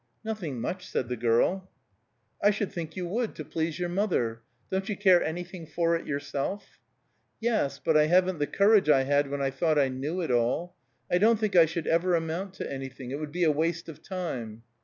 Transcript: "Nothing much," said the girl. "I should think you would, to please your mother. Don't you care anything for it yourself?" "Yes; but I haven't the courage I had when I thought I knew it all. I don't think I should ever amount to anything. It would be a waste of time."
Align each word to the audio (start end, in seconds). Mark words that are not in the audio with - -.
"Nothing 0.23 0.59
much," 0.59 0.87
said 0.87 1.09
the 1.09 1.15
girl. 1.15 1.69
"I 2.41 2.49
should 2.49 2.71
think 2.71 2.95
you 2.95 3.05
would, 3.07 3.35
to 3.35 3.45
please 3.45 3.77
your 3.77 3.87
mother. 3.89 4.41
Don't 4.71 4.89
you 4.89 4.97
care 4.97 5.23
anything 5.23 5.67
for 5.67 5.95
it 5.95 6.07
yourself?" 6.07 6.79
"Yes; 7.39 7.77
but 7.77 7.95
I 7.95 8.07
haven't 8.07 8.39
the 8.39 8.47
courage 8.47 8.89
I 8.89 9.03
had 9.03 9.29
when 9.29 9.43
I 9.43 9.51
thought 9.51 9.77
I 9.77 9.89
knew 9.89 10.19
it 10.21 10.31
all. 10.31 10.75
I 11.11 11.19
don't 11.19 11.39
think 11.39 11.55
I 11.55 11.67
should 11.67 11.85
ever 11.85 12.15
amount 12.15 12.55
to 12.55 12.67
anything. 12.73 13.11
It 13.11 13.19
would 13.19 13.31
be 13.31 13.43
a 13.43 13.51
waste 13.51 13.87
of 13.87 14.01
time." 14.01 14.63